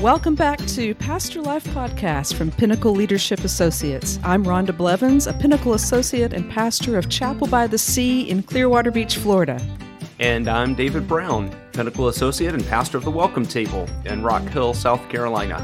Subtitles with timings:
[0.00, 4.20] Welcome back to Pastor Life Podcast from Pinnacle Leadership Associates.
[4.22, 8.92] I'm Rhonda Blevins, a Pinnacle Associate and pastor of Chapel by the Sea in Clearwater
[8.92, 9.60] Beach, Florida.
[10.20, 14.72] And I'm David Brown, Pinnacle Associate and pastor of the Welcome Table in Rock Hill,
[14.72, 15.58] South Carolina.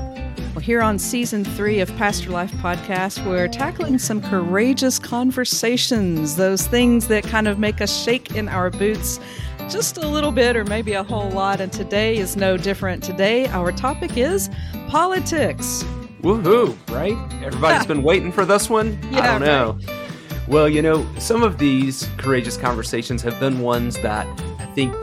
[0.53, 6.66] Well, here on season three of Pastor Life Podcast, we're tackling some courageous conversations, those
[6.66, 9.21] things that kind of make us shake in our boots
[9.68, 11.61] just a little bit or maybe a whole lot.
[11.61, 13.03] And today is no different.
[13.03, 14.50] Today, our topic is
[14.89, 15.82] politics.
[16.23, 17.17] Woohoo, right?
[17.43, 18.99] Everybody's been waiting for this one?
[19.11, 19.79] Yeah, I don't know.
[19.87, 20.00] right.
[20.49, 24.27] Well, you know, some of these courageous conversations have been ones that
[24.59, 24.95] I think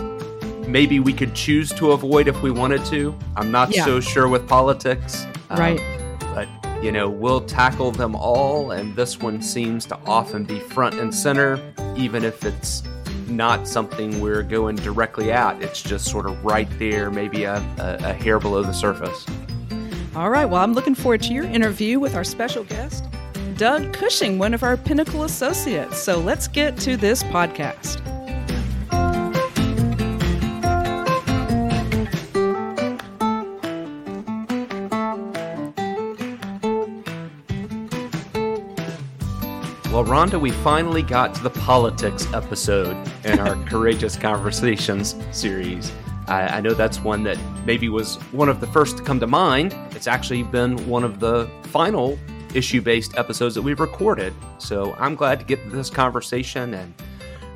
[0.67, 3.15] maybe we could choose to avoid if we wanted to.
[3.35, 3.85] I'm not Yeah.
[3.85, 5.25] so sure with politics.
[5.49, 5.81] um, Right.
[6.33, 6.47] But,
[6.83, 11.13] you know, we'll tackle them all, and this one seems to often be front and
[11.13, 11.59] center,
[11.97, 12.83] even if it's
[13.31, 15.61] not something we're going directly at.
[15.61, 19.25] It's just sort of right there, maybe a, a, a hair below the surface.
[20.15, 20.45] All right.
[20.45, 23.05] Well, I'm looking forward to your interview with our special guest,
[23.57, 25.97] Doug Cushing, one of our Pinnacle associates.
[25.97, 28.01] So let's get to this podcast.
[39.91, 45.91] Well, Rhonda, we finally got to the politics episode in our Courageous Conversations series.
[46.29, 49.27] I, I know that's one that maybe was one of the first to come to
[49.27, 49.75] mind.
[49.91, 52.17] It's actually been one of the final
[52.53, 54.33] issue based episodes that we've recorded.
[54.59, 56.73] So I'm glad to get this conversation.
[56.73, 56.93] And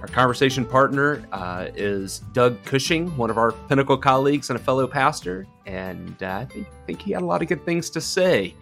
[0.01, 4.87] our conversation partner uh, is Doug Cushing, one of our Pinnacle colleagues and a fellow
[4.87, 5.47] pastor.
[5.65, 8.55] And uh, I think, think he had a lot of good things to say.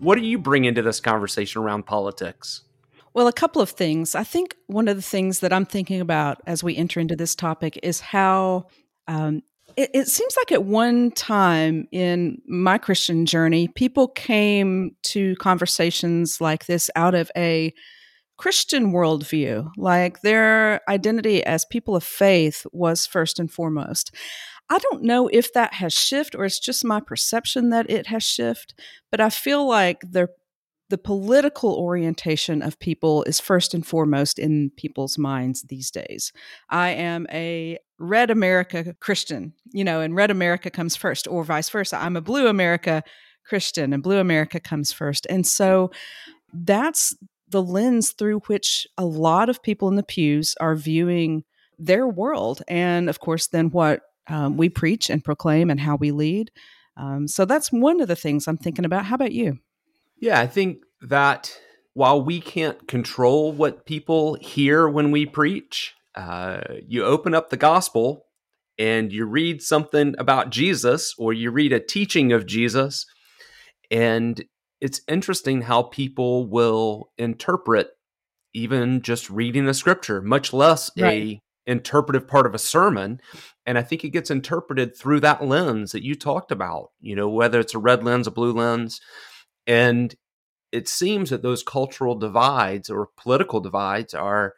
[0.00, 2.62] What do you bring into this conversation around politics?
[3.12, 4.14] Well, a couple of things.
[4.14, 7.34] I think one of the things that I'm thinking about as we enter into this
[7.34, 8.66] topic is how
[9.08, 9.42] um,
[9.76, 16.40] it, it seems like at one time in my Christian journey, people came to conversations
[16.40, 17.74] like this out of a
[18.38, 24.14] Christian worldview, like their identity as people of faith was first and foremost.
[24.70, 28.22] I don't know if that has shifted or it's just my perception that it has
[28.22, 28.78] shifted,
[29.10, 30.28] but I feel like their
[30.90, 36.32] the political orientation of people is first and foremost in people's minds these days.
[36.68, 41.70] I am a red America Christian, you know, and red America comes first, or vice
[41.70, 41.96] versa.
[41.96, 43.04] I'm a blue America
[43.46, 45.28] Christian, and blue America comes first.
[45.30, 45.92] And so
[46.52, 47.16] that's
[47.48, 51.44] the lens through which a lot of people in the pews are viewing
[51.78, 52.62] their world.
[52.66, 56.50] And of course, then what um, we preach and proclaim and how we lead.
[56.96, 59.06] Um, so that's one of the things I'm thinking about.
[59.06, 59.58] How about you?
[60.20, 61.56] Yeah, I think that
[61.94, 67.56] while we can't control what people hear when we preach, uh, you open up the
[67.56, 68.26] gospel
[68.78, 73.06] and you read something about Jesus or you read a teaching of Jesus,
[73.90, 74.44] and
[74.80, 77.88] it's interesting how people will interpret
[78.52, 81.22] even just reading the scripture, much less Right.
[81.22, 83.20] a interpretive part of a sermon.
[83.66, 87.28] And I think it gets interpreted through that lens that you talked about, you know,
[87.28, 89.00] whether it's a red lens, a blue lens.
[89.70, 90.16] And
[90.72, 94.54] it seems that those cultural divides or political divides are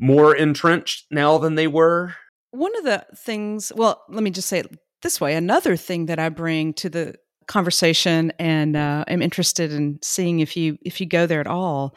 [0.00, 2.16] more entrenched now than they were.
[2.50, 6.18] One of the things, well, let me just say it this way another thing that
[6.18, 7.14] I bring to the
[7.46, 11.94] conversation and uh, am interested in seeing if you if you go there at all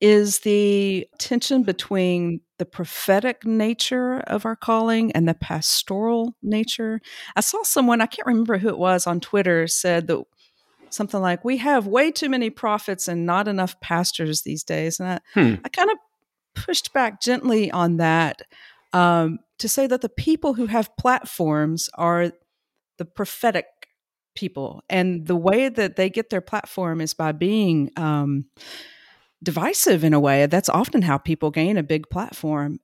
[0.00, 7.00] is the tension between the prophetic nature of our calling and the pastoral nature.
[7.34, 10.22] I saw someone, I can't remember who it was on Twitter, said that
[10.94, 15.00] something like, We have way too many prophets and not enough pastors these days.
[15.00, 15.54] And I, Hmm.
[15.64, 15.98] I kind of
[16.54, 18.42] pushed back gently on that
[18.92, 22.32] um, to say that the people who have platforms are
[22.98, 23.66] the prophetic
[24.34, 24.82] people.
[24.88, 28.46] And the way that they get their platform is by being um,
[29.42, 30.46] divisive in a way.
[30.46, 32.78] That's often how people gain a big platform.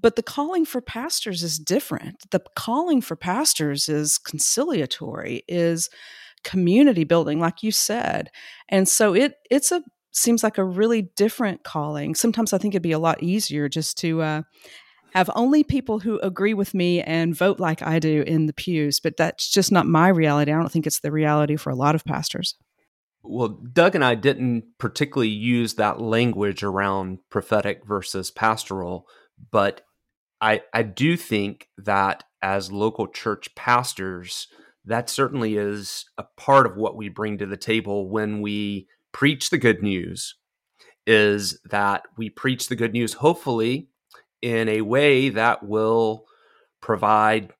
[0.00, 2.30] But the calling for pastors is different.
[2.30, 5.90] The calling for pastors is conciliatory, is
[6.44, 8.30] community building, like you said.
[8.68, 9.82] And so it it's a
[10.12, 12.14] seems like a really different calling.
[12.14, 14.42] Sometimes I think it'd be a lot easier just to uh,
[15.14, 19.00] have only people who agree with me and vote like I do in the pews.
[19.00, 20.52] But that's just not my reality.
[20.52, 22.56] I don't think it's the reality for a lot of pastors.
[23.22, 29.06] Well, Doug and I didn't particularly use that language around prophetic versus pastoral,
[29.50, 29.82] but
[30.40, 34.48] I I do think that as local church pastors,
[34.84, 39.50] that certainly is a part of what we bring to the table when we preach
[39.50, 40.36] the good news
[41.06, 43.88] is that we preach the good news hopefully
[44.42, 46.24] in a way that will
[46.80, 47.52] provide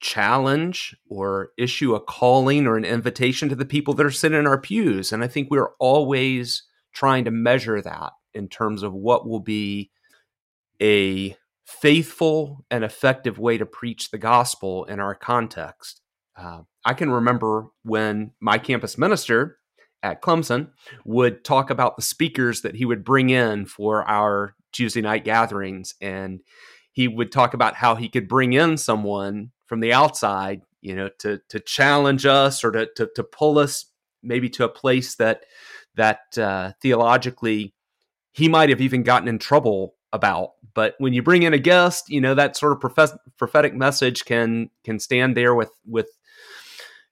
[0.00, 4.46] challenge or issue a calling or an invitation to the people that are sitting in
[4.46, 5.12] our pews.
[5.12, 6.62] And I think we're always
[6.92, 9.90] trying to measure that in terms of what will be
[10.80, 16.02] a faithful and effective way to preach the gospel in our context.
[16.36, 19.58] Uh, I can remember when my campus minister
[20.02, 20.70] at Clemson
[21.04, 25.94] would talk about the speakers that he would bring in for our Tuesday night gatherings.
[26.00, 26.40] And
[26.92, 31.10] he would talk about how he could bring in someone from the outside, you know,
[31.18, 33.86] to to challenge us or to to, to pull us
[34.22, 35.44] maybe to a place that
[35.94, 37.74] that uh, theologically
[38.32, 40.50] he might have even gotten in trouble about.
[40.74, 42.96] But when you bring in a guest, you know that sort of
[43.38, 46.08] prophetic message can can stand there with with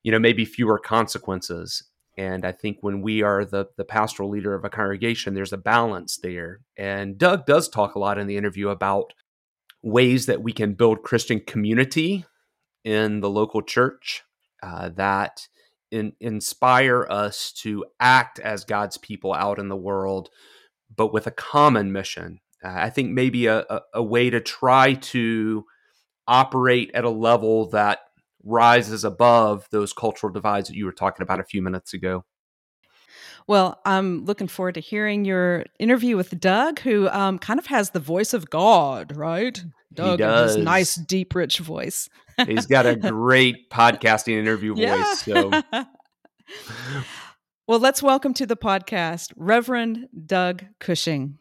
[0.05, 1.83] you know maybe fewer consequences.
[2.17, 5.59] And I think when we are the the pastoral leader of a congregation, there's a
[5.59, 6.61] balance there.
[6.79, 9.13] And Doug does talk a lot in the interview about
[9.83, 12.25] ways that we can build Christian community
[12.85, 14.23] in the local church
[14.63, 15.49] uh, that
[15.91, 20.31] in, inspire us to act as God's people out in the world,
[20.95, 22.41] but with a common mission.
[22.63, 25.65] Uh, I think maybe a, a, a way to try to
[26.27, 28.01] operate at a level that
[28.45, 32.25] rises above those cultural divides that you were talking about a few minutes ago.
[33.47, 37.91] Well, I'm looking forward to hearing your interview with Doug, who um, kind of has
[37.91, 39.63] the voice of God, right?
[39.93, 40.57] Doug he does.
[40.57, 42.09] his nice, deep, rich voice.
[42.47, 45.21] He's got a great podcasting interview voice.
[45.21, 45.51] So.
[47.69, 51.39] well, let's welcome to the podcast Reverend Doug Cushing.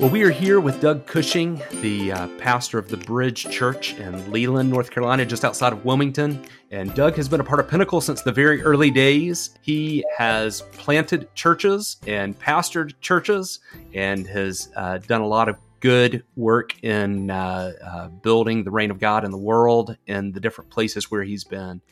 [0.00, 4.32] Well, we are here with Doug Cushing, the uh, pastor of the Bridge Church in
[4.32, 6.42] Leland, North Carolina, just outside of Wilmington.
[6.70, 9.50] And Doug has been a part of Pinnacle since the very early days.
[9.60, 13.60] He has planted churches and pastored churches
[13.92, 18.90] and has uh, done a lot of good work in uh, uh building the reign
[18.90, 21.82] of God in the world and the different places where he's been.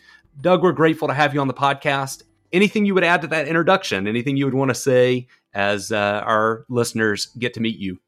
[0.41, 2.23] Doug, we're grateful to have you on the podcast.
[2.55, 4.07] Anything you would add to that introduction?
[4.07, 7.99] Anything you would want to say as uh, our listeners get to meet you.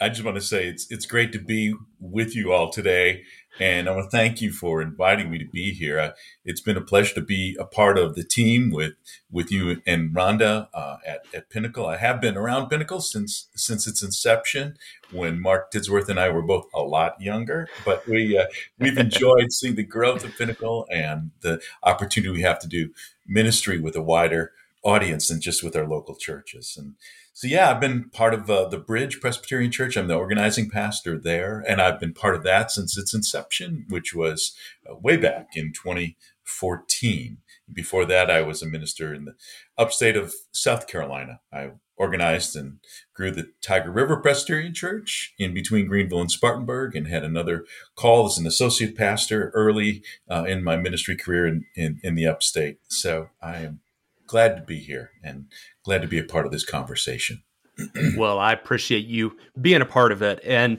[0.00, 3.22] I just want to say it's it's great to be with you all today,
[3.58, 5.98] and I want to thank you for inviting me to be here.
[5.98, 6.10] Uh,
[6.44, 8.92] it's been a pleasure to be a part of the team with
[9.30, 11.86] with you and Rhonda uh, at at Pinnacle.
[11.86, 14.76] I have been around Pinnacle since since its inception,
[15.12, 17.68] when Mark Tidsworth and I were both a lot younger.
[17.82, 18.46] But we uh,
[18.78, 22.90] we've enjoyed seeing the growth of Pinnacle and the opportunity we have to do
[23.26, 24.52] ministry with a wider
[24.86, 26.76] audience than just with our local churches.
[26.78, 26.94] And
[27.32, 29.96] so, yeah, I've been part of uh, the Bridge Presbyterian Church.
[29.96, 34.14] I'm the organizing pastor there, and I've been part of that since its inception, which
[34.14, 34.56] was
[34.88, 37.38] uh, way back in 2014.
[37.70, 39.34] Before that, I was a minister in the
[39.76, 41.40] upstate of South Carolina.
[41.52, 42.78] I organized and
[43.12, 47.64] grew the Tiger River Presbyterian Church in between Greenville and Spartanburg, and had another
[47.96, 52.26] call as an associate pastor early uh, in my ministry career in, in, in the
[52.26, 52.78] upstate.
[52.88, 53.80] So I am
[54.26, 55.46] glad to be here and
[55.84, 57.42] glad to be a part of this conversation.
[58.16, 60.40] well, I appreciate you being a part of it.
[60.44, 60.78] And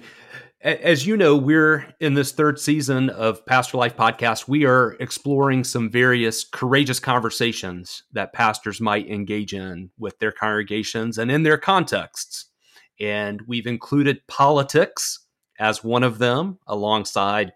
[0.61, 4.47] as you know, we're in this third season of Pastor Life podcast.
[4.47, 11.19] We are exploring some various courageous conversations that pastors might engage in with their congregations
[11.19, 12.49] and in their contexts.
[12.99, 15.19] And we've included politics
[15.59, 17.51] as one of them, alongside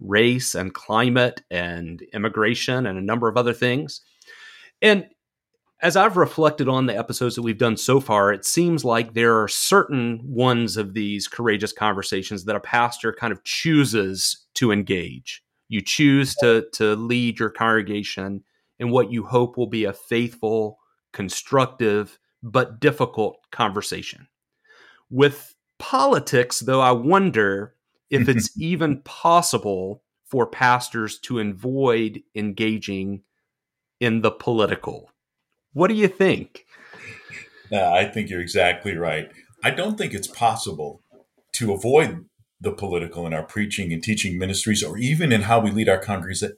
[0.00, 4.02] race and climate and immigration and a number of other things.
[4.82, 5.06] And
[5.82, 9.40] as I've reflected on the episodes that we've done so far, it seems like there
[9.40, 15.42] are certain ones of these courageous conversations that a pastor kind of chooses to engage.
[15.68, 18.44] You choose to to lead your congregation
[18.78, 20.78] in what you hope will be a faithful,
[21.12, 24.28] constructive, but difficult conversation.
[25.10, 27.74] With politics, though, I wonder
[28.10, 33.22] if it's even possible for pastors to avoid engaging
[34.00, 35.10] in the political
[35.74, 36.64] what do you think?
[37.70, 39.30] Uh, I think you're exactly right.
[39.62, 41.02] I don't think it's possible
[41.54, 42.24] to avoid
[42.60, 46.02] the political in our preaching and teaching ministries, or even in how we lead our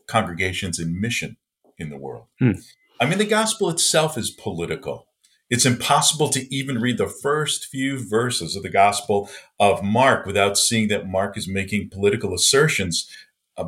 [0.06, 1.36] congregations in mission
[1.78, 2.26] in the world.
[2.38, 2.52] Hmm.
[3.00, 5.06] I mean, the gospel itself is political.
[5.48, 9.28] It's impossible to even read the first few verses of the gospel
[9.60, 13.08] of Mark without seeing that Mark is making political assertions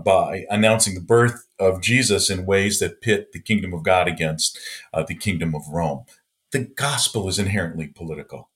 [0.05, 4.59] by announcing the birth of Jesus in ways that pit the kingdom of God against
[4.93, 6.05] uh, the kingdom of Rome.
[6.53, 8.49] The gospel is inherently political.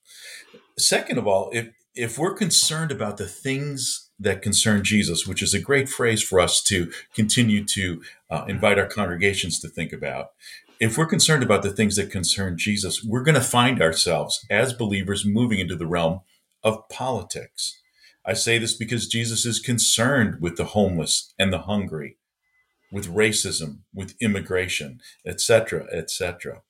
[0.77, 5.53] Second of all, if if we're concerned about the things that concern Jesus, which is
[5.53, 10.31] a great phrase for us to continue to uh, invite our congregations to think about,
[10.79, 14.73] if we're concerned about the things that concern Jesus, we're going to find ourselves as
[14.73, 16.21] believers moving into the realm
[16.63, 17.79] of politics.
[18.25, 22.17] I say this because Jesus is concerned with the homeless and the hungry,
[22.93, 26.61] with racism, with immigration, etc., etc.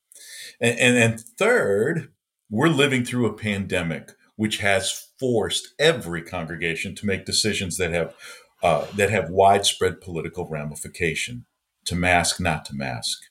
[0.59, 2.13] And, and, and third,
[2.49, 8.15] we're living through a pandemic which has forced every congregation to make decisions that have
[8.63, 11.45] uh, that have widespread political ramification.
[11.87, 13.23] To mask, not to mask.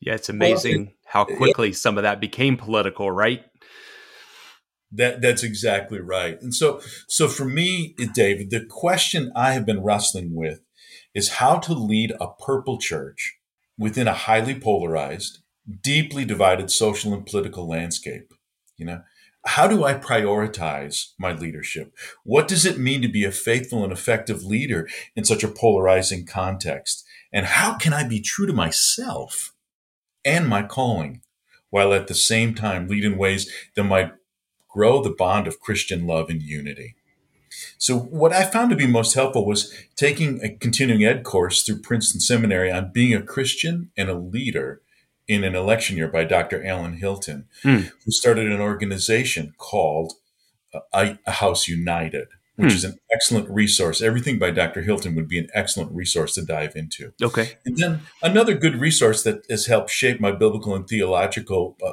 [0.00, 3.44] Yeah, it's amazing well, it, how quickly it, some of that became political, right?
[4.90, 6.42] That that's exactly right.
[6.42, 10.60] And so so for me, David, the question I have been wrestling with
[11.18, 13.40] is how to lead a purple church
[13.76, 15.40] within a highly polarized,
[15.82, 18.32] deeply divided social and political landscape.
[18.76, 19.02] You know,
[19.44, 21.92] how do I prioritize my leadership?
[22.22, 26.24] What does it mean to be a faithful and effective leader in such a polarizing
[26.24, 27.04] context?
[27.32, 29.52] And how can I be true to myself
[30.24, 31.22] and my calling
[31.70, 34.12] while at the same time lead in ways that might
[34.68, 36.94] grow the bond of Christian love and unity?
[37.78, 41.80] So, what I found to be most helpful was taking a continuing ed course through
[41.80, 44.82] Princeton Seminary on being a Christian and a leader
[45.28, 46.64] in an election year by Dr.
[46.66, 47.92] Allen Hilton, mm.
[48.04, 50.14] who started an organization called
[50.72, 52.76] uh, A House United, which mm.
[52.76, 54.00] is an excellent resource.
[54.00, 54.80] Everything by Dr.
[54.80, 57.12] Hilton would be an excellent resource to dive into.
[57.22, 57.58] Okay.
[57.66, 61.92] And then another good resource that has helped shape my biblical and theological uh,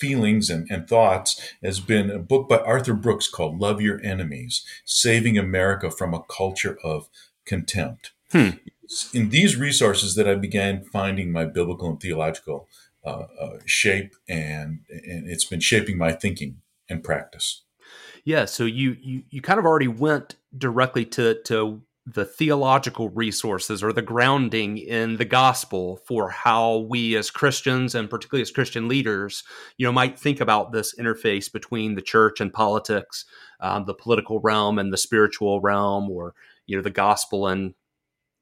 [0.00, 4.64] feelings and, and, thoughts has been a book by Arthur Brooks called Love Your Enemies
[4.84, 7.08] Saving America from a Culture of
[7.44, 8.12] Contempt.
[8.32, 8.50] Hmm
[9.12, 12.68] in these resources that I began finding my biblical and theological
[13.04, 17.62] uh, uh, shape, and and it's been shaping my thinking and practice.
[18.24, 23.82] Yeah, so you you you kind of already went directly to to the theological resources
[23.82, 28.88] or the grounding in the gospel for how we as Christians and particularly as Christian
[28.88, 29.44] leaders,
[29.76, 33.26] you know, might think about this interface between the church and politics,
[33.60, 36.34] um, the political realm and the spiritual realm, or
[36.66, 37.74] you know, the gospel and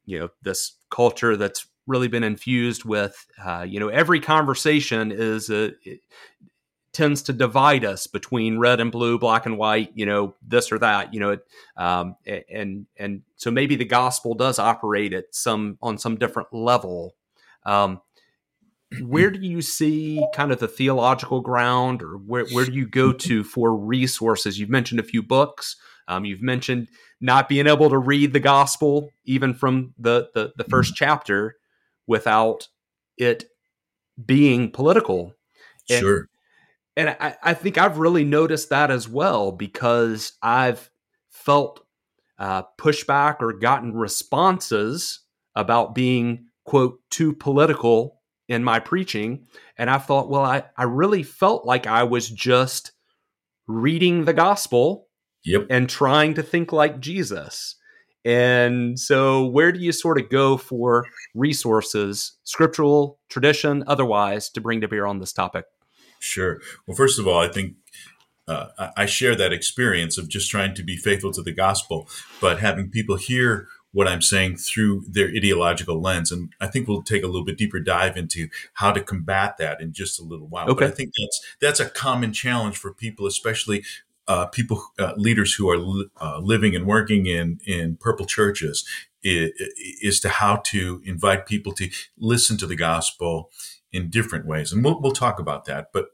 [0.09, 5.51] you know this culture that's really been infused with uh, you know every conversation is
[5.51, 5.73] a,
[6.93, 10.79] tends to divide us between red and blue black and white you know this or
[10.79, 11.37] that you know
[11.77, 12.17] um,
[12.49, 17.15] and and so maybe the gospel does operate at some on some different level
[17.67, 18.01] um,
[19.03, 23.13] where do you see kind of the theological ground or where, where do you go
[23.13, 25.77] to for resources you've mentioned a few books
[26.09, 26.89] um, you've mentioned
[27.21, 31.57] not being able to read the gospel even from the, the, the first chapter
[32.07, 32.69] without
[33.17, 33.45] it
[34.25, 35.35] being political.
[35.91, 36.29] And, sure.
[36.99, 40.91] And I, I think I've really noticed that as well because I've
[41.31, 41.87] felt
[42.39, 45.21] uh, pushback or gotten responses
[45.55, 49.47] about being, quote, too political in my preaching.
[49.77, 52.93] And I thought, well, I, I really felt like I was just
[53.67, 55.09] reading the gospel
[55.45, 55.67] Yep.
[55.71, 57.77] And trying to think like Jesus.
[58.25, 64.81] And so, where do you sort of go for resources, scriptural, tradition, otherwise, to bring
[64.81, 65.65] to bear on this topic?
[66.19, 66.61] Sure.
[66.87, 67.75] Well, first of all, I think
[68.47, 72.09] uh, I share that experience of just trying to be faithful to the gospel,
[72.41, 76.31] but having people hear what I'm saying through their ideological lens.
[76.31, 79.81] And I think we'll take a little bit deeper dive into how to combat that
[79.81, 80.69] in just a little while.
[80.69, 80.85] Okay.
[80.85, 83.85] But I think that's that's a common challenge for people, especially
[84.27, 88.85] uh, people, uh, leaders who are li- uh, living and working in in purple churches,
[89.23, 89.51] is,
[90.03, 93.51] is, to how to invite people to listen to the gospel
[93.93, 95.89] in different ways, and we'll we'll talk about that.
[95.93, 96.07] But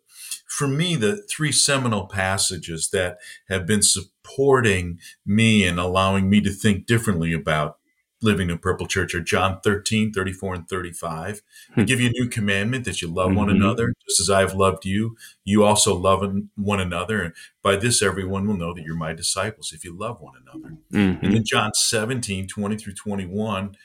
[0.47, 6.51] for me, the three seminal passages that have been supporting me and allowing me to
[6.51, 7.79] think differently about
[8.25, 11.43] living in purple church are John 13, 34, and 35.
[11.71, 11.85] I hmm.
[11.85, 13.39] give you a new commandment that you love mm-hmm.
[13.39, 15.17] one another, just as I have loved you.
[15.45, 16.25] You also love
[16.57, 17.21] one another.
[17.21, 20.77] And by this, everyone will know that you're my disciples if you love one another.
[20.93, 21.25] Mm-hmm.
[21.25, 23.77] And then John 17, 20 through 21,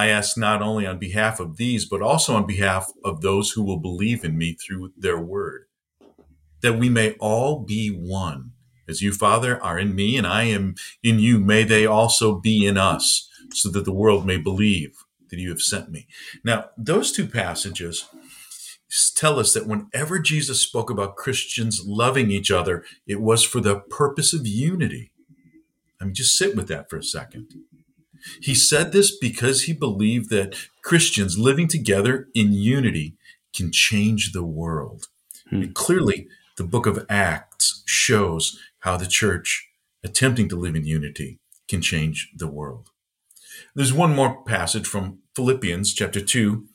[0.00, 3.62] I ask not only on behalf of these, but also on behalf of those who
[3.62, 5.66] will believe in me through their word,
[6.62, 8.52] that we may all be one.
[8.88, 12.66] As you, Father, are in me and I am in you, may they also be
[12.66, 16.06] in us so that the world may believe that you have sent me.
[16.42, 18.06] Now, those two passages
[19.14, 23.80] tell us that whenever Jesus spoke about Christians loving each other, it was for the
[23.80, 25.12] purpose of unity.
[26.00, 27.52] I mean, just sit with that for a second.
[28.40, 33.14] He said this because he believed that Christians living together in unity
[33.54, 35.06] can change the world.
[35.48, 35.62] Hmm.
[35.62, 39.68] And clearly, the book of Acts shows how the church,
[40.04, 42.90] attempting to live in unity, can change the world.
[43.74, 46.66] There's one more passage from Philippians chapter 2,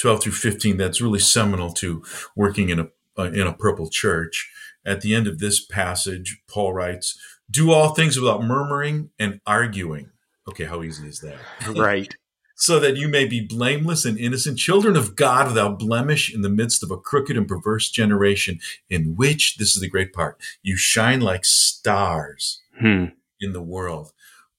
[0.00, 2.02] 12 through 15 that's really seminal to
[2.34, 4.50] working in a uh, in a purple church.
[4.84, 7.16] At the end of this passage, Paul writes,
[7.50, 10.10] "Do all things without murmuring and arguing."
[10.48, 11.38] Okay, how easy is that?
[11.76, 12.14] Right.
[12.56, 16.48] so that you may be blameless and innocent, children of God without blemish in the
[16.48, 20.76] midst of a crooked and perverse generation, in which, this is the great part, you
[20.76, 23.06] shine like stars Hmm.
[23.40, 24.12] in the world.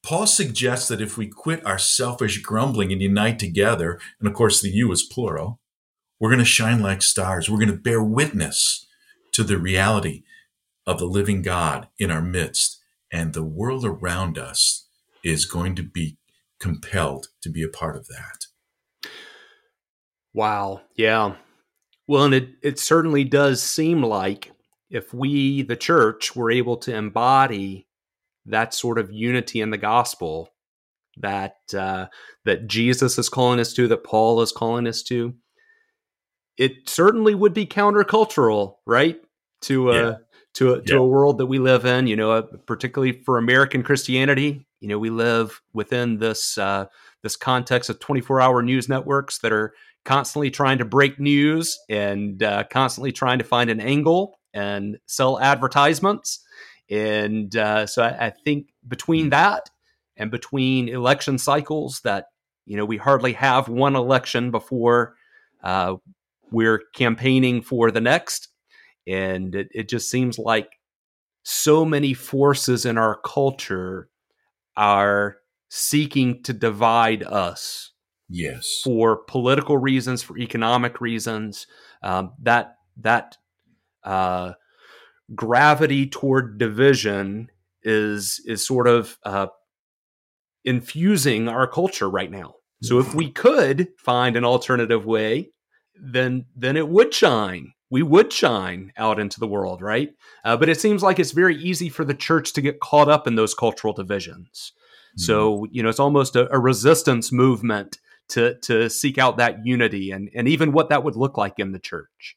[0.03, 4.61] Paul suggests that if we quit our selfish grumbling and unite together, and of course
[4.61, 5.59] the you is plural,
[6.19, 7.49] we're going to shine like stars.
[7.49, 8.85] We're going to bear witness
[9.33, 10.23] to the reality
[10.85, 12.81] of the living God in our midst.
[13.11, 14.84] And the world around us
[15.25, 16.17] is going to be
[16.59, 18.45] compelled to be a part of that.
[20.33, 20.81] Wow.
[20.95, 21.35] Yeah.
[22.07, 24.51] Well, and it, it certainly does seem like
[24.89, 27.87] if we, the church, were able to embody
[28.45, 30.49] that sort of unity in the gospel
[31.17, 32.05] that uh,
[32.43, 35.33] that Jesus is calling us to, that Paul is calling us to,
[36.57, 39.17] it certainly would be countercultural, right?
[39.61, 40.15] To a Yeah.
[40.55, 40.99] to a, to Yeah.
[40.99, 44.64] a world that we live in, you know, uh, particularly for American Christianity.
[44.79, 46.85] You know, we live within this uh,
[47.23, 51.79] this context of twenty four hour news networks that are constantly trying to break news
[51.89, 56.43] and uh, constantly trying to find an angle and sell advertisements.
[56.89, 59.69] And uh, so I, I think between that
[60.17, 62.27] and between election cycles, that
[62.65, 65.15] you know we hardly have one election before
[65.63, 65.95] uh,
[66.51, 68.49] we're campaigning for the next,
[69.07, 70.69] and it, it just seems like
[71.43, 74.09] so many forces in our culture
[74.77, 75.37] are
[75.69, 77.91] seeking to divide us
[78.29, 78.81] Yes.
[78.83, 81.67] for political reasons, for economic reasons.
[82.01, 83.37] Um, that that
[84.03, 84.53] uh,
[85.33, 87.49] gravity toward division
[87.83, 89.47] is is sort of uh,
[90.63, 92.55] infusing our culture right now.
[92.81, 95.49] So if we could find an alternative way,
[95.99, 97.71] then then it would shine.
[97.89, 100.13] We would shine out into the world, right?
[100.43, 103.27] Uh, but it seems like it's very easy for the church to get caught up
[103.27, 104.73] in those cultural divisions.
[105.17, 110.11] So you know, it's almost a, a resistance movement to to seek out that unity
[110.11, 112.35] and and even what that would look like in the church.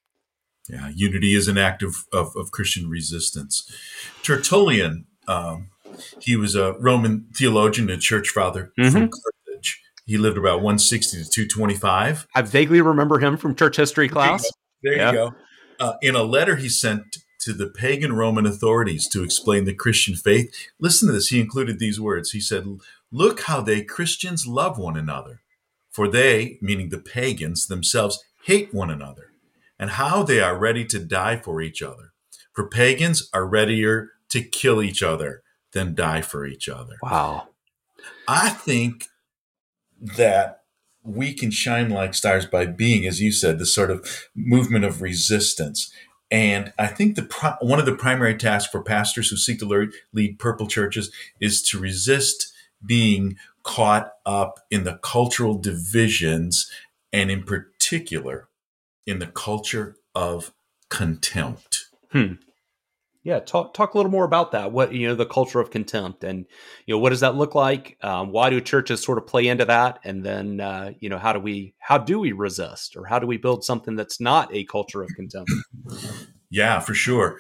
[0.69, 3.73] Yeah, unity is an act of, of, of Christian resistance.
[4.23, 5.71] Tertullian, um,
[6.21, 9.81] he was a Roman theologian and church father from Carthage.
[10.05, 12.27] He lived about 160 to 225.
[12.35, 14.45] I vaguely remember him from church history class.
[14.83, 15.11] There Yeah.
[15.11, 15.35] you go.
[15.81, 20.17] Uh, in a letter he sent to the pagan Roman authorities to explain the Christian
[20.17, 21.29] faith, listen to this.
[21.29, 22.33] He included these words.
[22.33, 22.67] He said,
[23.13, 25.41] Look how they Christians love one another,
[25.91, 29.33] for they, meaning the pagans themselves, hate one another,
[29.79, 32.13] and how they are ready to die for each other.
[32.53, 36.97] For pagans are readier to kill each other than die for each other.
[37.03, 37.49] Wow.
[38.27, 39.05] I think
[40.01, 40.58] that
[41.09, 45.03] we can shine like stars by being, as you said, the sort of movement of
[45.03, 45.93] resistance.
[46.31, 49.91] And I think the one of the primary tasks for pastors who seek to lead,
[50.13, 52.53] lead purple churches is to resist
[52.85, 56.71] being caught up in the cultural divisions,
[57.13, 58.49] and in particular,
[59.07, 60.53] in the culture of
[60.91, 61.87] contempt.
[62.13, 62.35] Hmm.
[63.29, 64.73] Yeah, talk talk a little more about that.
[64.73, 66.47] What you know, the culture of contempt, and
[66.87, 67.99] you know, what does that look like?
[68.01, 69.99] Um, why do churches sort of play into that?
[70.03, 73.27] And then, uh, you know, how do we how do we resist, or how do
[73.27, 75.51] we build something that's not a culture of contempt?
[76.49, 77.37] Yeah, for sure.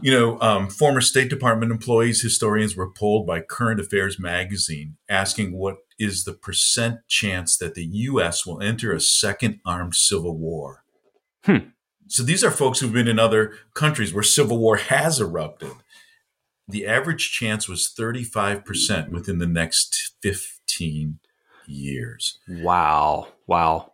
[0.00, 5.56] You know, um, former State Department employees, historians were polled by Current Affairs magazine asking
[5.56, 8.44] what is the percent chance that the U.S.
[8.44, 10.82] will enter a second armed civil war.
[11.44, 11.68] Hmm.
[12.08, 15.72] So these are folks who've been in other countries where civil war has erupted.
[16.66, 21.18] The average chance was 35% within the next 15
[21.66, 22.38] years.
[22.48, 23.92] wow, wow.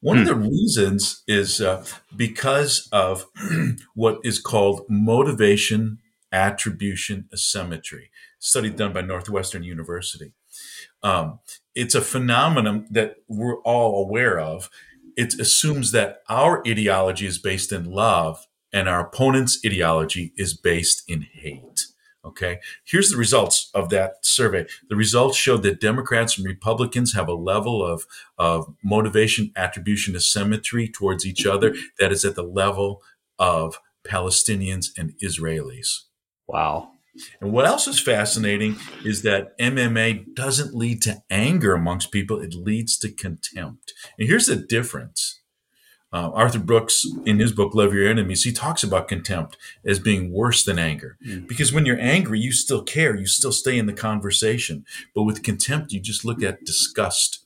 [0.00, 3.26] One of the reasons is uh, because of
[3.94, 5.98] what is called motivation
[6.30, 10.32] attribution asymmetry, study done by Northwestern University.
[11.02, 11.40] Um,
[11.74, 14.70] it's a phenomenon that we're all aware of.
[15.18, 21.02] It assumes that our ideology is based in love and our opponent's ideology is based
[21.10, 21.86] in hate.
[22.24, 22.60] Okay.
[22.84, 24.66] Here's the results of that survey.
[24.88, 28.06] The results showed that Democrats and Republicans have a level of,
[28.38, 33.02] of motivation, attribution, asymmetry towards each other that is at the level
[33.40, 36.04] of Palestinians and Israelis.
[36.46, 36.92] Wow.
[37.40, 42.54] And what else is fascinating is that MMA doesn't lead to anger amongst people, it
[42.54, 43.92] leads to contempt.
[44.18, 45.40] And here's the difference.
[46.10, 50.32] Uh, Arthur Brooks, in his book, Love Your Enemies, he talks about contempt as being
[50.32, 51.18] worse than anger.
[51.46, 54.84] Because when you're angry, you still care, you still stay in the conversation.
[55.14, 57.44] But with contempt, you just look at disgust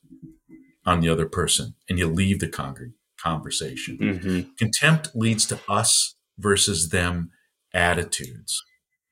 [0.87, 3.99] on the other person and you leave the con- conversation.
[3.99, 4.41] Mm-hmm.
[4.59, 7.31] Contempt leads to us versus them
[7.75, 8.63] attitudes.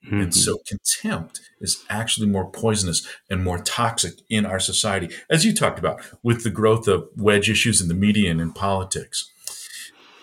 [0.04, 0.20] Mm-hmm.
[0.20, 5.54] And so contempt is actually more poisonous and more toxic in our society, as you
[5.54, 9.30] talked about with the growth of wedge issues in the media and in politics.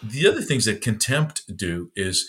[0.02, 2.28] The other things that contempt do is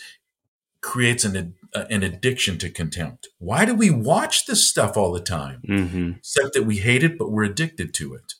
[0.80, 3.28] creates an uh, an addiction to contempt.
[3.38, 5.62] Why do we watch this stuff all the time?
[5.68, 6.12] Mm-hmm.
[6.18, 8.34] Except that we hate it, but we're addicted to it.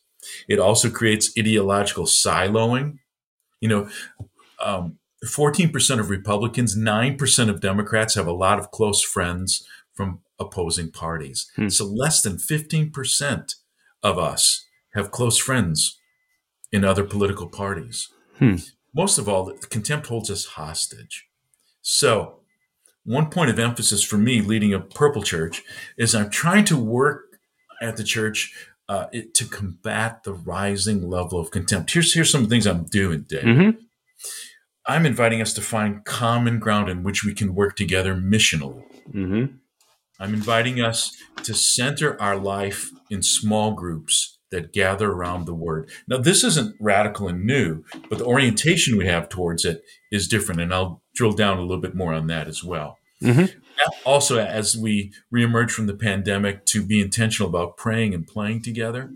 [0.49, 2.99] It also creates ideological siloing.
[3.61, 3.89] You know,
[4.63, 10.91] um, 14% of Republicans, 9% of Democrats have a lot of close friends from opposing
[10.91, 11.51] parties.
[11.57, 11.69] Hmm.
[11.69, 13.55] So less than 15%
[14.03, 15.99] of us have close friends
[16.71, 18.09] in other political parties.
[18.39, 18.57] Hmm.
[18.95, 21.27] Most of all, contempt holds us hostage.
[21.83, 22.41] So,
[23.05, 25.63] one point of emphasis for me leading a purple church
[25.97, 27.39] is I'm trying to work
[27.81, 28.53] at the church
[28.89, 31.93] uh, it, to combat the rising level of contempt.
[31.93, 33.45] Here's here's some things I'm doing, Dave.
[33.45, 33.81] Mm-hmm.
[34.89, 38.83] I'm inviting us to find common ground in which we can work together missionally.
[39.11, 39.57] Mm-hmm.
[40.19, 45.91] I'm inviting us to center our life in small groups that gather around the word.
[46.09, 50.63] Now, this isn't radical and new, but the orientation we have towards it is different.
[50.63, 52.97] And I'll drill down a little bit more on that as well.
[53.23, 53.59] Mm-hmm.
[54.07, 59.11] Also, as we reemerge from the pandemic, to be intentional about praying and playing together.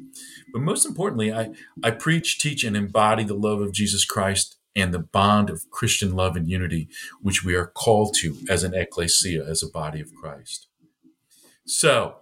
[0.52, 1.50] But most importantly, I,
[1.82, 6.14] I preach, teach, and embody the love of Jesus Christ and the bond of Christian
[6.14, 6.88] love and unity,
[7.20, 10.66] which we are called to as an ecclesia, as a body of Christ.
[11.64, 12.16] So,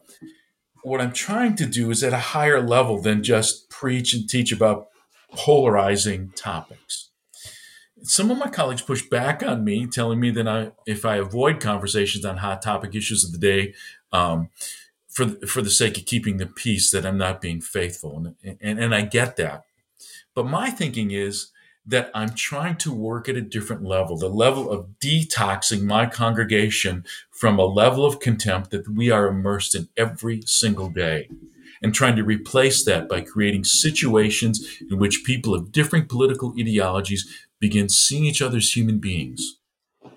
[0.82, 4.52] what I'm trying to do is at a higher level than just preach and teach
[4.52, 4.88] about
[5.32, 7.10] polarizing topics.
[8.02, 11.60] Some of my colleagues push back on me, telling me that I, if I avoid
[11.60, 13.74] conversations on hot topic issues of the day,
[14.10, 14.48] um,
[15.08, 18.78] for for the sake of keeping the peace, that I'm not being faithful, and, and
[18.78, 19.64] and I get that.
[20.34, 21.50] But my thinking is
[21.90, 27.04] that I'm trying to work at a different level, the level of detoxing my congregation
[27.32, 31.28] from a level of contempt that we are immersed in every single day,
[31.82, 37.46] and trying to replace that by creating situations in which people of different political ideologies
[37.58, 39.58] begin seeing each other as human beings,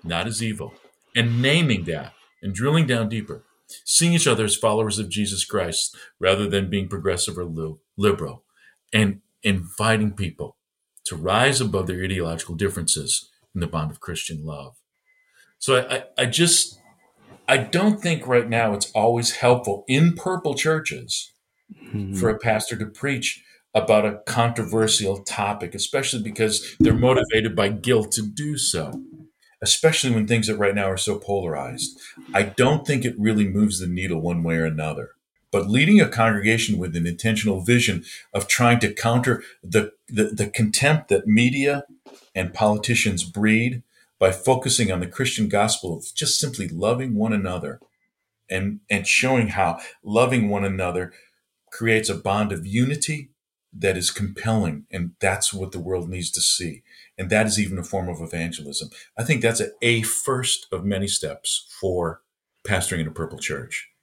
[0.04, 0.74] not as evil,
[1.16, 3.42] and naming that and drilling down deeper,
[3.84, 8.44] seeing each other as followers of Jesus Christ rather than being progressive or liberal,
[8.92, 10.56] and inviting people
[11.04, 14.76] to rise above their ideological differences in the bond of Christian love.
[15.58, 16.78] So I, I, I just
[17.46, 21.30] I don't think right now it's always helpful in purple churches
[21.72, 22.14] Mm-hmm.
[22.14, 23.42] for a pastor to preach
[23.74, 29.00] about a controversial topic, especially because they're motivated by guilt to do so,
[29.62, 31.98] especially when things that right now are so polarized.
[32.32, 35.10] I don't think it really moves the needle one way or another.
[35.54, 40.48] But leading a congregation with an intentional vision of trying to counter the, the, the
[40.48, 41.84] contempt that media
[42.34, 43.84] and politicians breed
[44.18, 47.78] by focusing on the Christian gospel of just simply loving one another
[48.50, 51.12] and, and showing how loving one another
[51.70, 53.30] creates a bond of unity
[53.72, 54.86] that is compelling.
[54.90, 56.82] And that's what the world needs to see.
[57.16, 58.90] And that is even a form of evangelism.
[59.16, 62.22] I think that's a, a first of many steps for
[62.66, 63.93] pastoring in a purple church.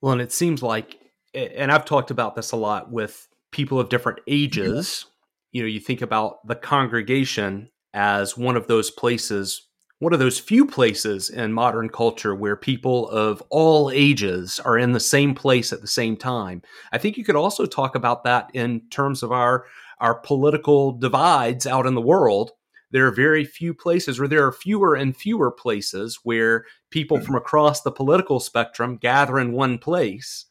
[0.00, 0.98] Well, and it seems like,
[1.34, 5.06] and I've talked about this a lot with people of different ages.
[5.52, 9.66] You know, you think about the congregation as one of those places,
[9.98, 14.92] one of those few places in modern culture where people of all ages are in
[14.92, 16.62] the same place at the same time.
[16.92, 19.64] I think you could also talk about that in terms of our
[20.00, 22.52] our political divides out in the world.
[22.90, 27.34] There are very few places, or there are fewer and fewer places where people from
[27.34, 30.46] across the political spectrum gather in one place.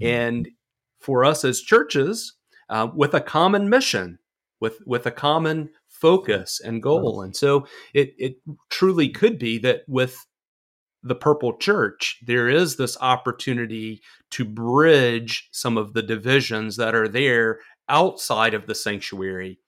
[0.00, 0.48] And
[1.00, 2.34] for us as churches,
[2.70, 4.18] uh, with a common mission,
[4.60, 7.22] with with a common focus and goal.
[7.22, 8.36] And so it it
[8.70, 10.26] truly could be that with
[11.02, 17.08] the purple church there is this opportunity to bridge some of the divisions that are
[17.08, 19.58] there outside of the sanctuary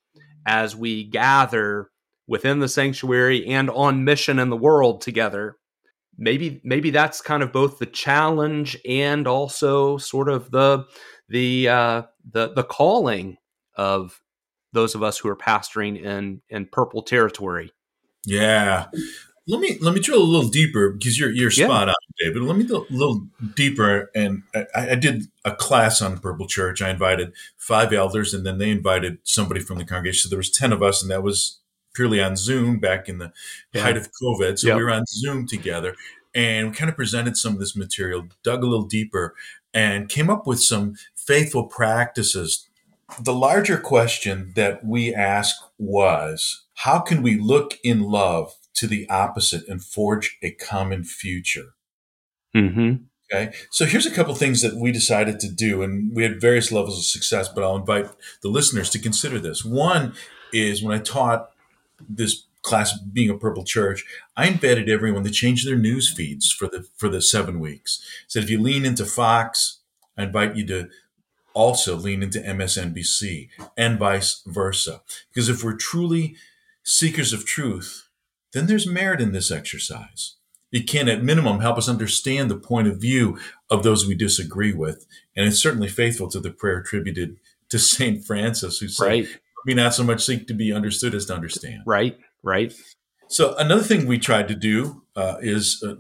[0.46, 1.90] as we gather
[2.26, 5.56] within the sanctuary and on mission in the world together
[6.18, 10.84] maybe maybe that's kind of both the challenge and also sort of the
[11.28, 13.36] the uh, the the calling
[13.74, 14.20] of
[14.72, 17.72] those of us who are pastoring in in purple territory.
[18.24, 18.86] Yeah.
[19.48, 21.66] Let me let me drill a little deeper because you're you're Yeah.
[21.66, 22.42] spot on, David.
[22.42, 26.82] Let me go a little deeper, and I, I did a class on Purple Church.
[26.82, 30.22] I invited five elders, and then they invited somebody from the congregation.
[30.22, 31.60] So there was ten of us, and that was
[31.96, 33.32] purely on Zoom back in the
[33.72, 33.82] Yeah.
[33.82, 34.58] height of COVID.
[34.58, 34.76] So Yep.
[34.76, 35.96] we were on Zoom together,
[36.34, 39.34] and we kind of presented some of this material, dug a little deeper,
[39.74, 42.68] and came up with some faithful practices
[43.20, 49.08] the larger question that we asked was how can we look in love to the
[49.08, 51.74] opposite and forge a common future?
[52.54, 53.04] Mm-hmm.
[53.32, 53.54] Okay.
[53.70, 56.98] So here's a couple things that we decided to do, and we had various levels
[56.98, 58.06] of success, but I'll invite
[58.42, 59.64] the listeners to consider this.
[59.64, 60.14] One
[60.52, 61.50] is when I taught
[62.08, 64.04] this class being a purple church,
[64.36, 68.04] I invited everyone to change their news feeds for the for the seven weeks.
[68.26, 69.80] Said if you lean into Fox,
[70.16, 70.88] I invite you to
[71.54, 75.00] also lean into MSNBC and vice versa.
[75.32, 76.36] Because if we're truly
[76.84, 78.08] seekers of truth,
[78.52, 80.34] then there's merit in this exercise.
[80.72, 83.38] It can, at minimum, help us understand the point of view
[83.70, 85.06] of those we disagree with.
[85.34, 87.38] And it's certainly faithful to the prayer attributed
[87.70, 88.24] to St.
[88.24, 89.38] Francis, who said, right.
[89.66, 91.82] We not so much seek to be understood as to understand.
[91.84, 92.72] Right, right.
[93.28, 95.96] So, another thing we tried to do uh, is uh,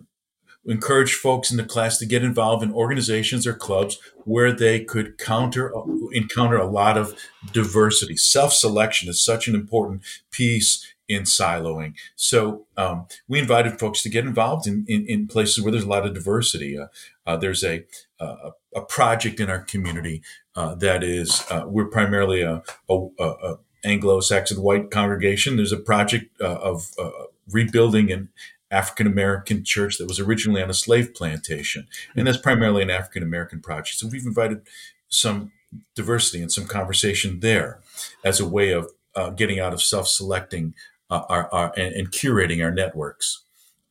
[0.64, 5.18] encourage folks in the class to get involved in organizations or clubs where they could
[5.18, 5.72] counter
[6.12, 7.14] encounter a lot of
[7.52, 8.16] diversity.
[8.16, 11.94] Self-selection is such an important piece in siloing.
[12.16, 15.88] So um, we invited folks to get involved in, in, in, places where there's a
[15.88, 16.76] lot of diversity.
[16.76, 16.86] Uh,
[17.24, 17.84] uh, there's a,
[18.18, 20.22] a, a project in our community
[20.54, 25.56] uh, that is uh, we're primarily a, a, a, Anglo-Saxon white congregation.
[25.56, 27.10] There's a project uh, of uh,
[27.48, 28.30] rebuilding an
[28.70, 31.86] African American church that was originally on a slave plantation.
[32.16, 33.98] And that's primarily an African American project.
[33.98, 34.62] So we've invited
[35.08, 35.52] some
[35.94, 37.80] diversity and some conversation there
[38.24, 40.74] as a way of uh, getting out of self selecting
[41.08, 43.44] uh, our, our, and, and, curating our networks.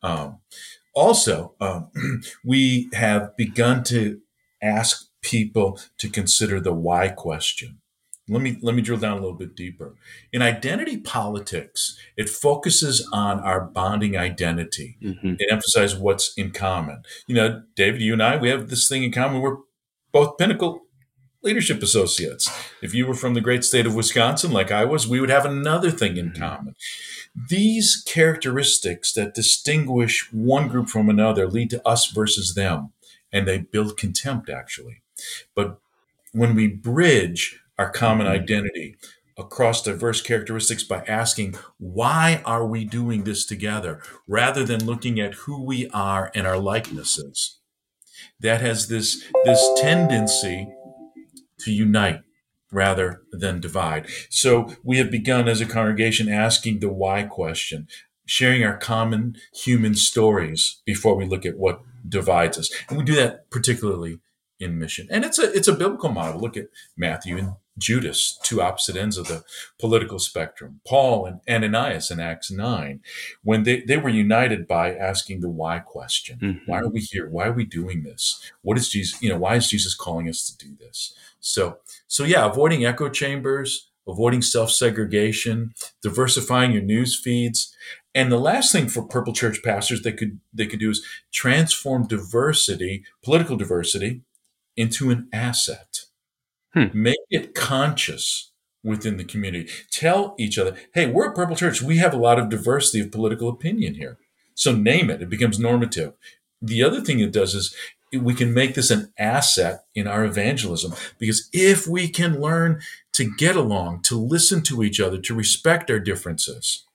[0.04, 0.40] Um,
[0.94, 1.90] also, um,
[2.44, 4.20] we have begun to
[4.66, 7.80] ask people to consider the why question.
[8.28, 9.96] Let me let me drill down a little bit deeper.
[10.34, 14.98] In identity politics, it focuses on our bonding identity.
[15.02, 15.36] Mm-hmm.
[15.38, 17.04] It emphasizes what's in common.
[17.28, 19.42] You know, David, you and I, we have this thing in common.
[19.42, 19.58] We're
[20.12, 20.86] both pinnacle
[21.44, 22.50] leadership associates.
[22.82, 25.46] If you were from the great state of Wisconsin, like I was, we would have
[25.46, 26.42] another thing in mm-hmm.
[26.42, 26.76] common.
[27.50, 32.94] These characteristics that distinguish one group from another lead to us versus them,
[33.36, 35.02] and they build contempt, actually.
[35.54, 35.78] But
[36.32, 38.42] when we bridge our common mm-hmm.
[38.42, 38.96] identity
[39.38, 44.02] across diverse characteristics by asking, why are we doing this together?
[44.26, 47.60] Rather than looking at who we are and our likenesses.
[48.40, 50.74] That has this, this tendency
[51.60, 52.22] to unite
[52.72, 54.08] rather than divide.
[54.30, 57.88] So we have begun as a congregation asking the why question,
[58.26, 62.70] sharing our common human stories before we look at what divides us.
[62.90, 64.20] And we do that particularly
[64.60, 65.08] in mission.
[65.10, 66.40] And it's a it's a biblical model.
[66.40, 69.44] Look at Matthew and Judas, two opposite ends of the
[69.80, 70.80] political spectrum.
[70.88, 73.02] Paul and Ananias in Acts 9,
[73.44, 76.40] when they, they were united by asking the why question.
[76.42, 76.72] Mm-hmm.
[76.72, 77.28] Why are we here?
[77.28, 78.50] Why are we doing this?
[78.62, 81.14] What is Jesus, you know, why is Jesus calling us to do this?
[81.40, 87.76] So so yeah, avoiding echo chambers, avoiding self-segregation, diversifying your news feeds.
[88.16, 92.08] And the last thing for Purple Church pastors they could they could do is transform
[92.08, 94.22] diversity, political diversity,
[94.78, 96.06] into an asset.
[96.74, 96.86] Hmm.
[96.94, 98.52] Make it conscious
[98.84, 99.70] within the community.
[99.92, 101.82] Tell each other, hey, we're a Purple Church.
[101.82, 104.18] We have a lot of diversity of political opinion here.
[104.54, 105.22] So name it.
[105.22, 106.14] It becomes normative.
[106.62, 107.76] The other thing it does is
[108.14, 112.80] we can make this an asset in our evangelism because if we can learn
[113.14, 116.86] to get along, to listen to each other, to respect our differences,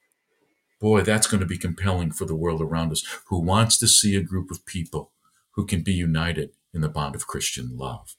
[0.81, 4.17] boy, that's going to be compelling for the world around us who wants to see
[4.17, 5.13] a group of people
[5.53, 8.17] who can be united in the bond of Christian love.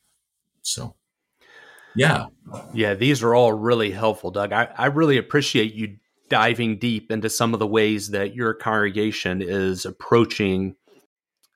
[0.62, 0.96] So,
[1.96, 2.28] yeah.
[2.74, 4.54] Yeah, these are all really helpful, Doug.
[4.54, 5.98] I, I really appreciate you
[6.30, 10.76] diving deep into some of the ways that your congregation is approaching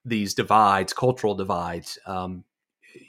[0.04, 1.98] these divides, cultural divides.
[2.06, 2.44] Um,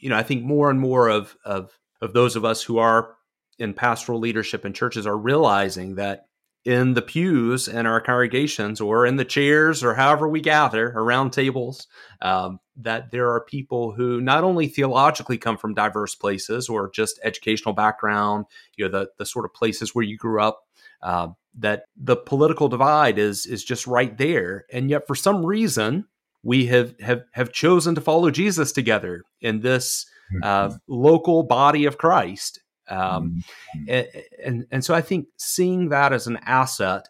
[0.00, 3.14] you know, I think more and more of, of of those of us who are
[3.58, 6.25] in pastoral leadership in churches are realizing that
[6.66, 11.30] in the pews in our congregations or in the chairs or however we gather around
[11.30, 11.86] tables,
[12.22, 17.20] um, that there are people who not only theologically come from diverse places or just
[17.22, 20.62] educational background, you know, the, the sort of places where you grew up,
[21.02, 24.66] uh, that the political divide is is just right there.
[24.72, 26.06] And yet for some reason,
[26.42, 30.04] we have have, have chosen to follow Jesus together in this
[30.42, 30.76] uh, mm-hmm.
[30.88, 32.60] local body of Christ.
[32.88, 33.42] Um,
[33.76, 33.84] mm-hmm.
[33.88, 34.08] and,
[34.44, 37.08] and and so I think seeing that as an asset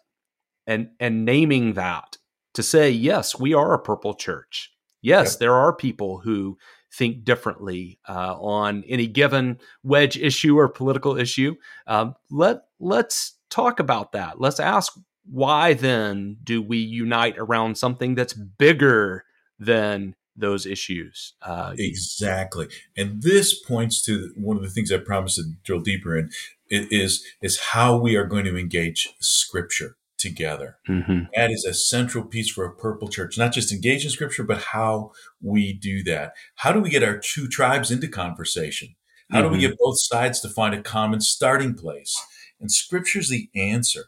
[0.65, 2.17] and and naming that
[2.53, 4.73] to say yes, we are a purple church.
[5.01, 6.57] Yes, there are people who
[6.93, 11.55] think differently uh, on any given wedge issue or political issue.
[11.85, 14.41] Um, let let's talk about that.
[14.41, 14.93] Let's ask
[15.29, 19.25] why then do we unite around something that's bigger
[19.59, 21.33] than those issues.
[21.41, 26.17] Uh, exactly, and this points to one of the things I promised to drill deeper
[26.17, 26.29] in
[26.69, 30.77] is is how we are going to engage Scripture together.
[30.89, 31.25] Mm-hmm.
[31.35, 34.57] That is a central piece for a purple church, not just engage in Scripture, but
[34.57, 36.33] how we do that.
[36.55, 38.95] How do we get our two tribes into conversation?
[39.31, 39.45] How mm-hmm.
[39.45, 39.71] do we mm-hmm.
[39.71, 42.19] get both sides to find a common starting place?
[42.59, 44.05] And scripture is the answer.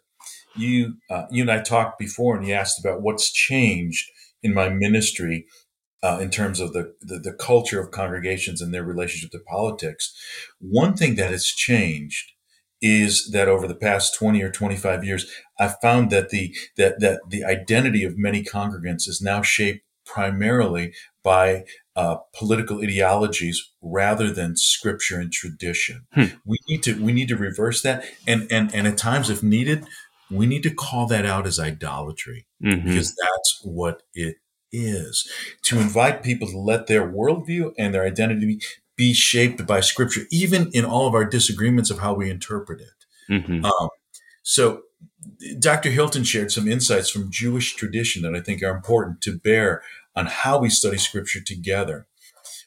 [0.56, 4.10] You, uh, you and I talked before, and you asked about what's changed
[4.42, 5.46] in my ministry
[6.02, 10.14] uh, in terms of the, the, the culture of congregations and their relationship to politics.
[10.60, 12.32] One thing that has changed
[12.82, 17.20] is that over the past 20 or 25 years, I've found that the that that
[17.28, 24.56] the identity of many congregants is now shaped primarily by uh, political ideologies rather than
[24.56, 26.08] scripture and tradition.
[26.14, 26.26] Hmm.
[26.46, 29.86] We need to we need to reverse that, and and and at times, if needed,
[30.32, 32.88] we need to call that out as idolatry mm-hmm.
[32.88, 34.38] because that's what it
[34.72, 35.30] is.
[35.64, 38.60] To invite people to let their worldview and their identity
[38.96, 43.32] be shaped by scripture, even in all of our disagreements of how we interpret it.
[43.32, 43.66] Mm-hmm.
[43.66, 43.90] Um,
[44.44, 44.82] so,
[45.60, 45.90] Dr.
[45.90, 49.84] Hilton shared some insights from Jewish tradition that I think are important to bear
[50.16, 52.08] on how we study scripture together.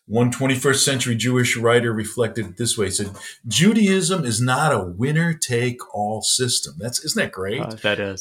[0.07, 2.87] One 21st century Jewish writer reflected it this way.
[2.87, 3.11] He said,
[3.47, 6.75] Judaism is not a winner take all system.
[6.79, 7.61] That's, isn't that great?
[7.61, 8.21] Uh, that is.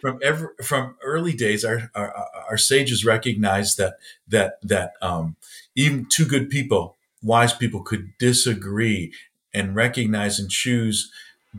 [0.00, 2.14] From ever, from early days, our, our,
[2.48, 3.94] our sages recognized that,
[4.28, 5.36] that, that, um,
[5.74, 9.12] even two good people, wise people could disagree
[9.52, 11.10] and recognize and choose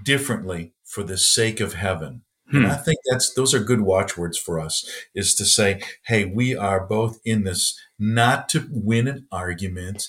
[0.03, 2.21] differently for the sake of heaven.
[2.49, 2.57] Hmm.
[2.57, 6.55] And I think that's those are good watchwords for us is to say, hey, we
[6.55, 10.07] are both in this not to win an argument,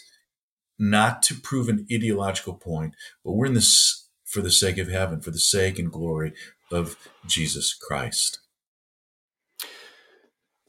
[0.78, 5.20] not to prove an ideological point, but we're in this for the sake of heaven,
[5.20, 6.32] for the sake and glory
[6.72, 8.40] of Jesus Christ.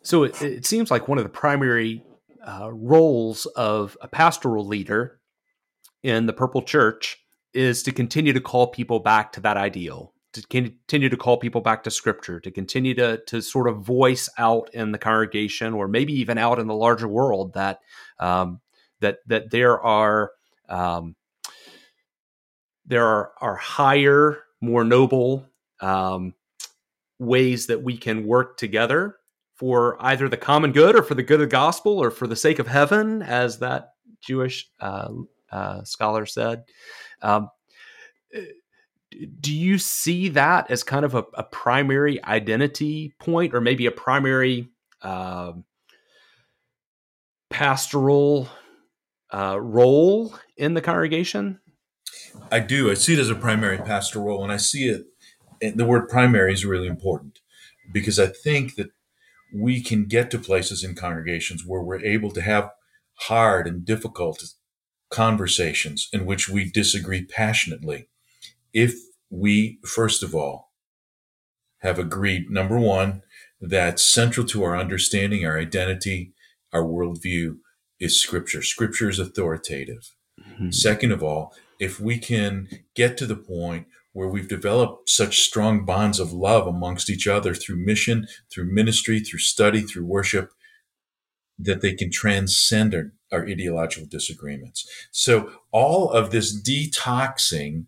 [0.03, 2.03] So it, it seems like one of the primary
[2.45, 5.19] uh, roles of a pastoral leader
[6.03, 7.17] in the Purple Church
[7.53, 11.61] is to continue to call people back to that ideal, to continue to call people
[11.61, 15.87] back to Scripture, to continue to to sort of voice out in the congregation, or
[15.87, 17.79] maybe even out in the larger world that
[18.19, 18.59] um,
[19.01, 20.31] that that there are
[20.67, 21.15] um,
[22.85, 25.45] there are, are higher, more noble
[25.81, 26.33] um,
[27.19, 29.17] ways that we can work together
[29.55, 32.35] for either the common good or for the good of the gospel or for the
[32.35, 35.09] sake of heaven, as that Jewish uh,
[35.51, 36.63] uh, scholar said.
[37.21, 37.49] Um,
[39.39, 43.91] do you see that as kind of a, a primary identity point or maybe a
[43.91, 44.69] primary
[45.01, 45.51] uh,
[47.49, 48.49] pastoral
[49.31, 51.59] role in the congregation?
[52.51, 52.89] I do.
[52.89, 55.05] I see it as a primary pastoral role, and I see it.
[55.61, 57.39] The word primary is really important
[57.91, 58.91] because I think that
[59.53, 62.71] we can get to places in congregations where we're able to have
[63.21, 64.43] hard and difficult
[65.09, 68.07] conversations in which we disagree passionately.
[68.73, 68.95] If
[69.29, 70.71] we, first of all,
[71.79, 73.23] have agreed, number one,
[73.59, 76.33] that central to our understanding, our identity,
[76.71, 77.57] our worldview
[77.99, 78.63] is scripture.
[78.63, 80.15] Scripture is authoritative.
[80.39, 80.71] Mm-hmm.
[80.71, 85.85] Second of all, if we can get to the point where we've developed such strong
[85.85, 90.51] bonds of love amongst each other through mission, through ministry, through study, through worship,
[91.57, 94.89] that they can transcend our, our ideological disagreements.
[95.11, 97.85] So all of this detoxing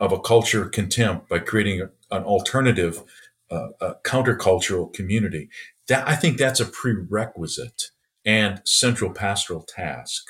[0.00, 3.02] of a culture of contempt by creating a, an alternative,
[3.50, 5.48] uh, a countercultural community,
[5.88, 7.90] that I think that's a prerequisite
[8.24, 10.24] and central pastoral task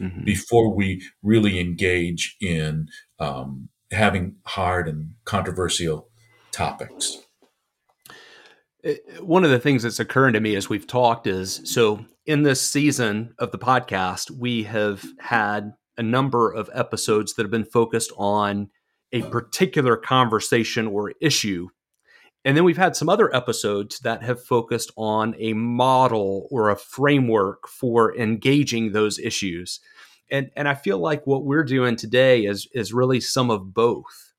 [0.00, 0.24] mm-hmm.
[0.24, 6.08] before we really engage in um, having hard and controversial
[6.52, 7.18] topics.
[8.84, 12.42] Uh, one of the things that's occurring to me as we've talked is so in
[12.42, 17.64] this season of the podcast, we have had a number of episodes that have been
[17.64, 18.68] focused on
[19.12, 21.68] a particular conversation or issue.
[22.44, 26.76] And then we've had some other episodes that have focused on a model or a
[26.76, 29.80] framework for engaging those issues
[30.30, 34.32] and and I feel like what we're doing today is is really some of both.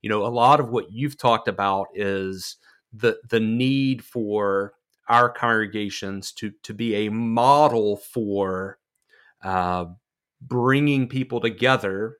[0.00, 2.56] You know, a lot of what you've talked about is
[2.92, 4.74] the the need for
[5.08, 8.78] our congregations to to be a model for
[9.42, 9.86] uh,
[10.40, 12.16] bringing people together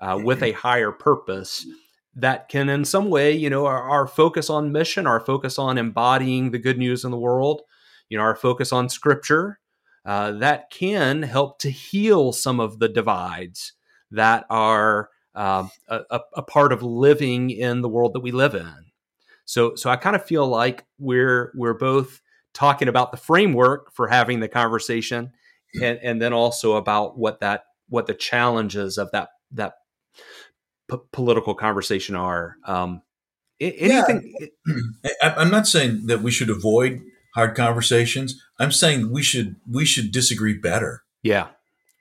[0.00, 1.66] uh, with a higher purpose
[2.14, 5.78] that can in some way you know our, our, focus on mission our focus on
[5.78, 7.62] embodying the good news in the world
[8.08, 9.59] you know our focus on scripture
[10.04, 13.74] uh, that can help to heal some of the divides
[14.10, 18.86] that are uh, a, a, part of living in the world that we live in.
[19.44, 22.20] So, so I kind of feel like we're we're both
[22.52, 25.32] talking about the framework for having the conversation,
[25.80, 29.74] and, and then also about what that what the challenges of that that
[30.90, 32.56] p- political conversation are.
[32.64, 33.02] Um,
[33.60, 34.34] anything?
[34.66, 34.74] Yeah.
[35.22, 37.02] I'm not saying that we should avoid
[37.34, 38.40] hard conversations.
[38.58, 41.02] I'm saying we should we should disagree better.
[41.22, 41.48] Yeah,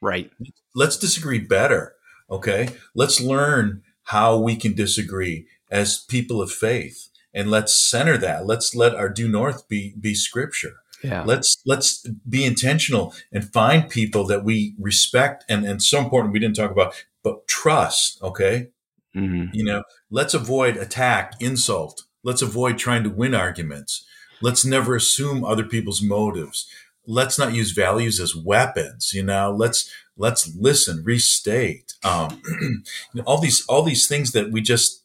[0.01, 0.31] right.
[0.75, 1.95] Let's disagree better.
[2.29, 8.45] Okay, let's learn how we can disagree as people of faith, and let's center that.
[8.45, 10.77] Let's let our due north be be Scripture.
[11.03, 11.23] Yeah.
[11.23, 16.39] Let's let's be intentional and find people that we respect and and so important we
[16.39, 18.21] didn't talk about, but trust.
[18.21, 18.69] Okay,
[19.15, 19.45] mm-hmm.
[19.53, 22.03] you know, let's avoid attack, insult.
[22.23, 24.05] Let's avoid trying to win arguments.
[24.41, 26.67] Let's never assume other people's motives.
[27.05, 29.11] Let's not use values as weapons.
[29.13, 31.93] You know, let's let's listen, restate.
[32.03, 32.81] Um, you
[33.15, 35.03] know, all these all these things that we just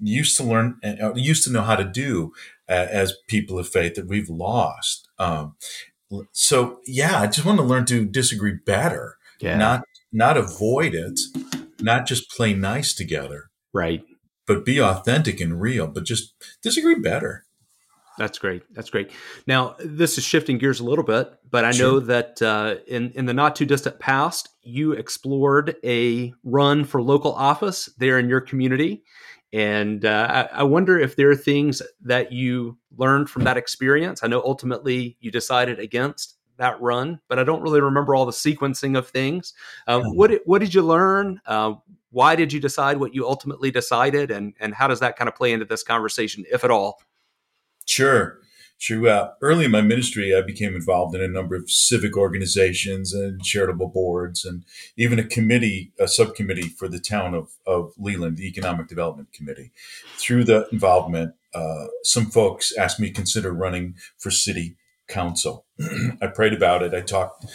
[0.00, 2.32] used to learn and uh, used to know how to do
[2.68, 5.08] uh, as people of faith that we've lost.
[5.18, 5.56] Um,
[6.32, 9.56] so yeah, I just want to learn to disagree better, yeah.
[9.56, 11.20] not not avoid it,
[11.80, 14.02] not just play nice together, right?
[14.46, 17.43] But be authentic and real, but just disagree better.
[18.18, 18.62] That's great.
[18.72, 19.10] That's great.
[19.46, 21.92] Now, this is shifting gears a little bit, but I sure.
[21.92, 27.02] know that uh, in in the not too distant past, you explored a run for
[27.02, 29.02] local office there in your community,
[29.52, 34.22] and uh, I, I wonder if there are things that you learned from that experience.
[34.22, 38.32] I know ultimately you decided against that run, but I don't really remember all the
[38.32, 39.54] sequencing of things.
[39.88, 40.16] Uh, mm-hmm.
[40.16, 41.40] What what did you learn?
[41.46, 41.74] Uh,
[42.10, 45.34] why did you decide what you ultimately decided, and and how does that kind of
[45.34, 47.00] play into this conversation, if at all?
[47.86, 48.38] Sure.
[48.76, 49.08] Sure.
[49.08, 53.42] Uh, early in my ministry, I became involved in a number of civic organizations and
[53.42, 54.64] charitable boards, and
[54.96, 59.70] even a committee, a subcommittee for the town of, of Leland, the Economic Development Committee.
[60.16, 64.76] Through the involvement, uh, some folks asked me to consider running for city
[65.08, 65.64] council.
[66.20, 66.94] I prayed about it.
[66.94, 67.46] I talked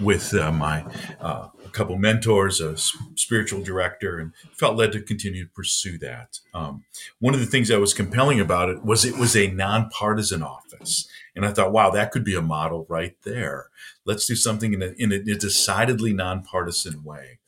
[0.00, 0.84] with uh, my
[1.20, 2.76] uh, couple mentors, a
[3.16, 6.38] spiritual director, and felt led to continue to pursue that.
[6.54, 6.84] Um,
[7.18, 11.08] one of the things that was compelling about it was it was a nonpartisan office.
[11.36, 13.68] And I thought, wow, that could be a model right there.
[14.06, 17.38] Let's do something in a, in a, a decidedly nonpartisan way.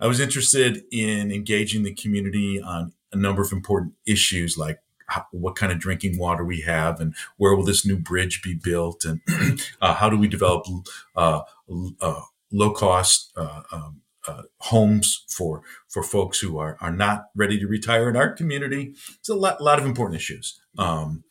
[0.00, 4.80] I was interested in engaging the community on a number of important issues like
[5.30, 9.04] what kind of drinking water we have and where will this new bridge be built
[9.04, 9.20] and
[9.80, 10.66] uh, how do we develop
[11.16, 11.40] uh,
[12.00, 12.20] uh,
[12.50, 17.66] low cost uh, um, uh, homes for for folks who are are not ready to
[17.66, 18.94] retire in our community.
[19.18, 20.60] It's a lot, lot of important issues.
[20.76, 21.24] Um,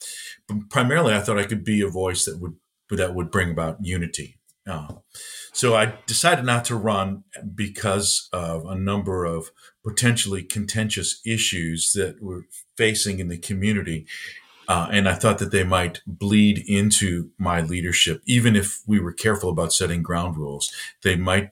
[0.48, 2.56] but primarily, I thought I could be a voice that would
[2.90, 4.40] that would bring about unity.
[4.66, 4.96] Uh,
[5.54, 7.24] so I decided not to run
[7.56, 9.52] because of a number of
[9.84, 12.44] potentially contentious issues that we're
[12.76, 14.06] facing in the community.
[14.68, 19.14] Uh, and I thought that they might bleed into my leadership, even if we were
[19.14, 20.72] careful about setting ground rules.
[21.04, 21.52] They might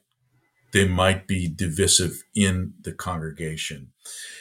[0.74, 3.94] they might be divisive in the congregation.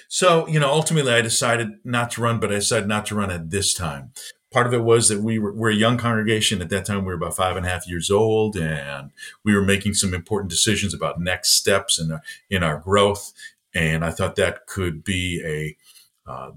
[0.08, 3.30] So, you know, ultimately I decided not to run, but I decided not to run
[3.30, 4.10] at this time.
[4.52, 6.60] Part of it was that we were, we're a young congregation.
[6.60, 9.10] At that time, we were about five and a half years old, and
[9.44, 12.18] we were making some important decisions about next steps in,
[12.50, 13.32] in our growth.
[13.74, 16.50] And I thought that could be a uh,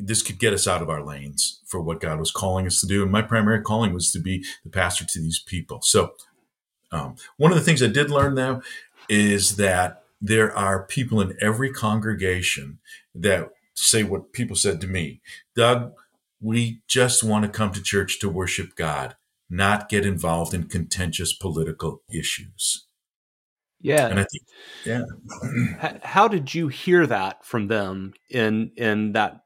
[0.00, 2.86] this could get us out of our lanes for what God was calling us to
[2.86, 3.02] do.
[3.02, 5.80] And my primary calling was to be the pastor to these people.
[5.82, 6.14] So,
[6.92, 8.62] um, one of the things I did learn though
[9.08, 12.78] is that there are people in every congregation
[13.14, 15.20] that say what people said to me
[15.54, 15.92] Doug,
[16.40, 19.16] we just want to come to church to worship God,
[19.48, 22.86] not get involved in contentious political issues.
[23.80, 24.08] Yeah.
[24.08, 24.44] And I think,
[24.84, 25.98] yeah.
[26.02, 29.40] How did you hear that from them in in that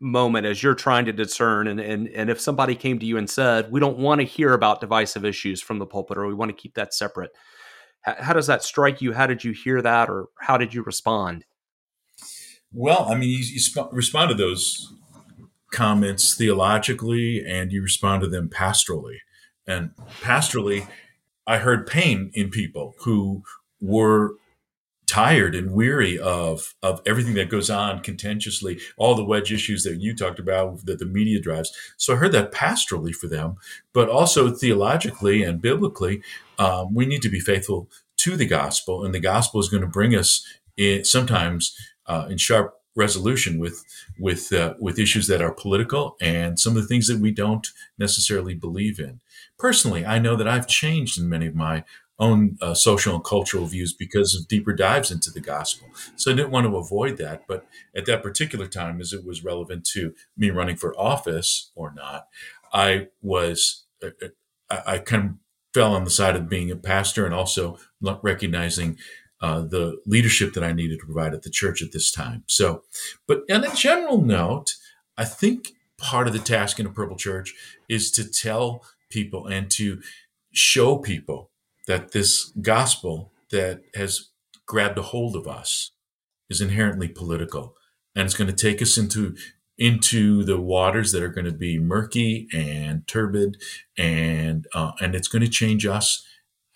[0.00, 3.28] moment as you're trying to discern and, and and if somebody came to you and
[3.28, 6.48] said we don't want to hear about divisive issues from the pulpit or we want
[6.48, 7.32] to keep that separate
[8.02, 9.12] how, how does that strike you?
[9.12, 11.44] How did you hear that or how did you respond?
[12.72, 14.92] Well i mean you, you sp- respond to those
[15.72, 19.18] comments theologically and you respond to them pastorally.
[19.66, 19.90] And
[20.22, 20.86] pastorally
[21.46, 23.42] i heard pain in people who
[23.80, 24.34] were
[25.08, 30.00] tired and weary of of everything that goes on contentiously, all the wedge issues that
[30.00, 31.72] you talked about that the media drives.
[31.96, 33.56] So I heard that pastorally for them,
[33.92, 36.22] but also theologically and biblically,
[36.58, 39.88] um, we need to be faithful to the gospel, and the gospel is going to
[39.88, 40.46] bring us
[40.76, 41.74] in, sometimes
[42.06, 43.84] uh, in sharp resolution with
[44.18, 47.68] with uh, with issues that are political and some of the things that we don't
[47.96, 49.20] necessarily believe in.
[49.58, 51.84] Personally, I know that I've changed in many of my
[52.18, 55.88] own uh, social and cultural views because of deeper dives into the gospel.
[56.16, 57.46] So I didn't want to avoid that.
[57.46, 57.66] But
[57.96, 62.26] at that particular time, as it was relevant to me running for office or not,
[62.72, 64.28] I was, uh, uh,
[64.68, 65.30] I, I kind of
[65.72, 68.98] fell on the side of being a pastor and also recognizing
[69.40, 72.42] uh, the leadership that I needed to provide at the church at this time.
[72.46, 72.82] So,
[73.28, 74.74] but on a general note,
[75.16, 77.54] I think part of the task in a purple church
[77.88, 80.00] is to tell people and to
[80.52, 81.47] show people
[81.88, 84.28] that this gospel that has
[84.66, 85.90] grabbed a hold of us
[86.48, 87.74] is inherently political
[88.14, 89.34] and it's going to take us into
[89.78, 93.56] into the waters that are going to be murky and turbid
[93.96, 96.24] and uh, and it's going to change us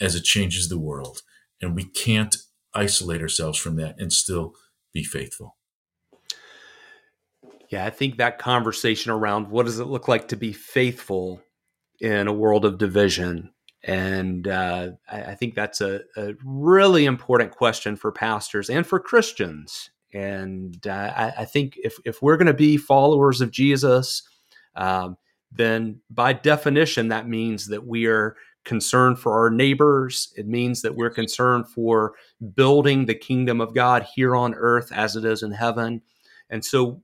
[0.01, 1.23] as it changes the world
[1.61, 2.37] and we can't
[2.75, 4.55] isolate ourselves from that and still
[4.93, 5.57] be faithful.
[7.69, 11.43] Yeah i think that conversation around what does it look like to be faithful
[12.01, 13.52] in a world of division
[13.85, 19.01] and uh, I, I, think that's a, a, really important question for pastors and for
[19.01, 24.23] Christians and uh, I, I, think if, if we're going to be followers of Jesus,
[24.77, 25.17] um,
[25.51, 30.33] then by definition, that means that we are concerned for our neighbors.
[30.37, 32.15] It means that we're concerned for
[32.55, 36.03] building the kingdom of God here on earth as it is in heaven.
[36.51, 37.03] And so,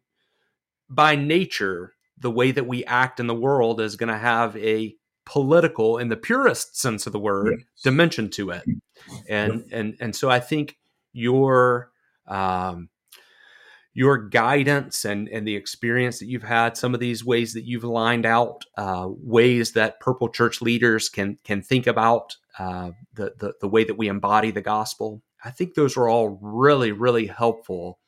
[0.90, 4.94] by nature, the way that we act in the world is going to have a
[5.28, 7.82] political, in the purest sense of the word, yes.
[7.82, 8.64] dimension to it.
[9.28, 10.76] And and and so I think
[11.12, 11.90] your
[12.26, 12.88] um,
[13.94, 17.84] your guidance and, and the experience that you've had, some of these ways that you've
[17.84, 23.52] lined out, uh, ways that Purple Church leaders can can think about uh, the, the,
[23.60, 25.20] the way that we embody the gospel.
[25.44, 27.98] I think those are all really really helpful.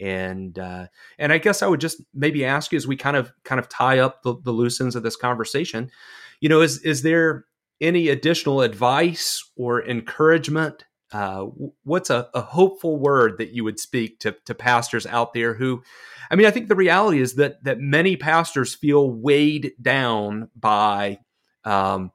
[0.00, 0.86] And uh,
[1.18, 3.68] and I guess I would just maybe ask you as we kind of kind of
[3.68, 5.90] tie up the, the loose ends of this conversation,
[6.40, 7.44] you know, is is there
[7.80, 10.84] any additional advice or encouragement?
[11.10, 11.46] Uh,
[11.84, 15.82] what's a, a, hopeful word that you would speak to, to pastors out there who
[16.30, 21.18] i mean i think the reality is that that many pastors feel weighed down by
[21.64, 22.10] um,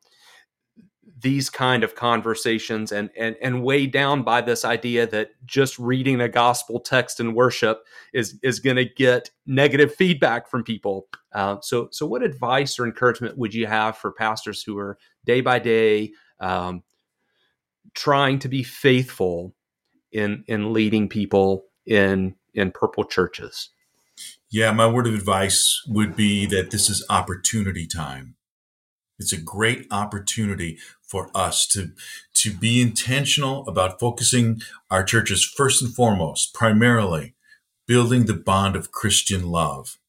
[1.23, 6.21] these kind of conversations and, and and weighed down by this idea that just reading
[6.21, 11.57] a gospel text in worship is is going to get negative feedback from people uh,
[11.61, 15.57] so so what advice or encouragement would you have for pastors who are day by
[15.57, 16.83] day um,
[17.93, 19.55] trying to be faithful
[20.11, 23.69] in in leading people in in purple churches.
[24.49, 28.35] Yeah, my word of advice would be that this is opportunity time.
[29.17, 30.77] It's a great opportunity
[31.13, 31.91] for us to
[32.33, 34.59] to be intentional about focusing
[34.89, 37.35] our churches first and foremost, primarily
[37.87, 39.99] building the bond of Christian love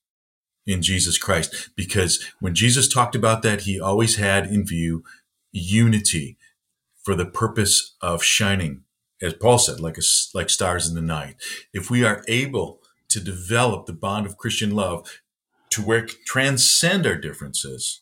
[0.67, 1.69] in Jesus Christ.
[1.77, 5.05] Because when Jesus talked about that, he always had in view
[5.53, 6.39] unity
[7.03, 8.85] for the purpose of shining,
[9.21, 10.03] as Paul said, like a,
[10.33, 11.37] like stars in the night.
[11.75, 12.81] If we are able
[13.11, 15.21] to develop the bond of Christian love
[15.69, 18.01] to where transcend our differences,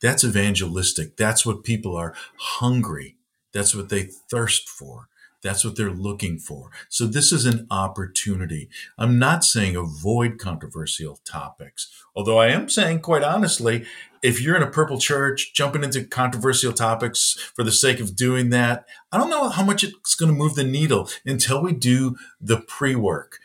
[0.00, 1.16] that's evangelistic.
[1.16, 3.16] That's what people are hungry.
[3.52, 5.08] That's what they thirst for.
[5.44, 6.70] That's what they're looking for.
[6.88, 8.70] So this is an opportunity.
[8.96, 13.84] I'm not saying avoid controversial topics, although I am saying, quite honestly,
[14.22, 18.48] if you're in a purple church jumping into controversial topics for the sake of doing
[18.50, 22.16] that, I don't know how much it's going to move the needle until we do
[22.40, 23.38] the pre work,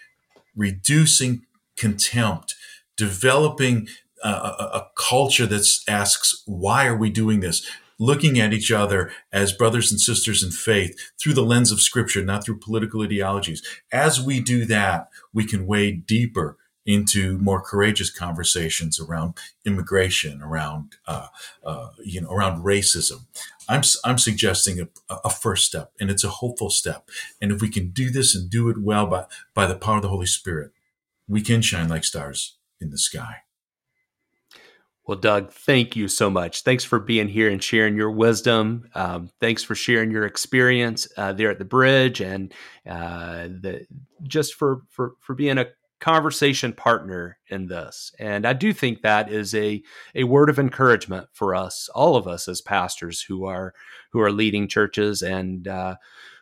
[0.56, 1.46] reducing
[1.76, 2.56] contempt,
[2.96, 3.90] developing
[4.28, 7.66] a, a, culture that asks, why are we doing this?
[8.00, 12.24] looking at each other as brothers and sisters in faith through the lens of scripture,
[12.24, 13.62] not through political ideologies.
[13.92, 20.96] As we do that, we can wade deeper into more courageous conversations around immigration, around
[21.08, 21.28] uh,
[21.64, 23.26] uh, you know, around racism.
[23.68, 27.08] I'm I'm suggesting a, a, first step, and it's a hopeful step.
[27.40, 30.02] And if we can do this and do it well by by the power of
[30.02, 30.72] the Holy Spirit,
[31.28, 33.44] we can shine like stars in the sky.
[35.10, 36.62] Well, Doug, thank you so much.
[36.62, 38.88] Thanks for being here and sharing your wisdom.
[38.94, 42.54] Um, thanks for sharing your experience uh, there at the bridge, and
[42.88, 43.88] uh, the,
[44.22, 45.66] just for for for being a
[46.00, 48.12] conversation partner in this.
[48.20, 49.82] And I do think that is a
[50.14, 53.74] a word of encouragement for us, all of us as pastors who are
[54.12, 55.96] who are leading churches and uh,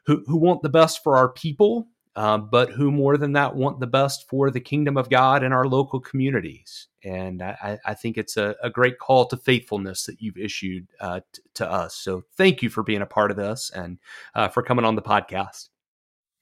[0.08, 1.88] who who want the best for our people
[2.18, 5.54] um, but who more than that want the best for the kingdom of God in
[5.54, 6.88] our local communities.
[7.04, 11.20] And I, I think it's a, a, great call to faithfulness that you've issued uh,
[11.32, 11.96] t- to us.
[11.96, 14.00] So thank you for being a part of this and
[14.34, 15.70] uh, for coming on the podcast.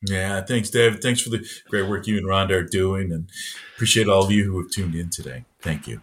[0.01, 1.01] Yeah, thanks, David.
[1.01, 3.29] Thanks for the great work you and Rhonda are doing, and
[3.75, 5.45] appreciate all of you who have tuned in today.
[5.61, 6.01] Thank you.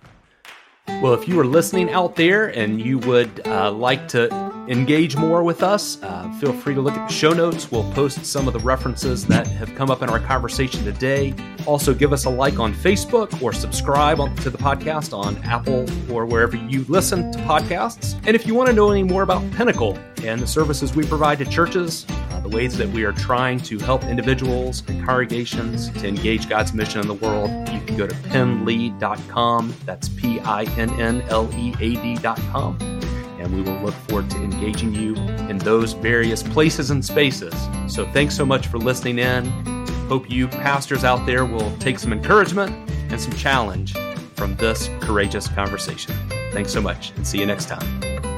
[0.88, 4.32] Well, if you are listening out there and you would uh, like to
[4.68, 7.70] engage more with us, uh, feel free to look at the show notes.
[7.70, 11.34] We'll post some of the references that have come up in our conversation today.
[11.66, 16.26] Also, give us a like on Facebook or subscribe to the podcast on Apple or
[16.26, 18.14] wherever you listen to podcasts.
[18.26, 21.38] And if you want to know any more about Pinnacle and the services we provide
[21.38, 22.06] to churches,
[22.42, 27.00] the ways that we are trying to help individuals and congregations to engage God's mission
[27.00, 29.74] in the world, you can go to pinnlead.com.
[29.84, 32.78] That's P I N N L E A D.com.
[33.38, 35.14] And we will look forward to engaging you
[35.48, 37.54] in those various places and spaces.
[37.88, 39.46] So thanks so much for listening in.
[40.08, 42.70] Hope you pastors out there will take some encouragement
[43.10, 43.94] and some challenge
[44.34, 46.14] from this courageous conversation.
[46.52, 48.31] Thanks so much and see you next time.